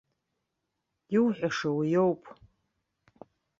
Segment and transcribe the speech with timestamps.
[1.15, 2.21] Иуҳәаша уиоуп.